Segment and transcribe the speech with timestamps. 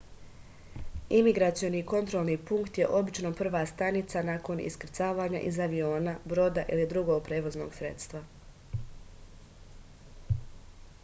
[1.17, 7.79] imigracioni kontrolni punkt je obično prva stanica nakon iskrcavanja iz aviona broda ili drugog prevoznog
[7.83, 8.25] sredstva